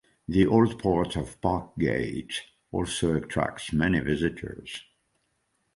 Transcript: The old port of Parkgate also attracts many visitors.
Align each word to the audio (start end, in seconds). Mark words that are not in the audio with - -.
The 0.27 0.47
old 0.47 0.79
port 0.79 1.15
of 1.15 1.39
Parkgate 1.41 2.33
also 2.71 3.13
attracts 3.13 3.71
many 3.71 3.99
visitors. 3.99 4.81